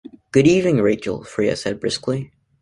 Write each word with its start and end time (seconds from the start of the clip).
“Good 0.31 0.47
evening, 0.47 0.77
Rachel,” 0.81 1.23
Freya 1.23 1.55
said 1.55 1.79
briskly. 1.79 2.31